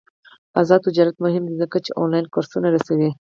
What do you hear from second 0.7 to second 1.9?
تجارت مهم دی ځکه